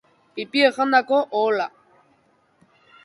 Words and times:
Pipiek 0.33 0.73
jandako 0.79 1.17
ohola. 1.41 1.67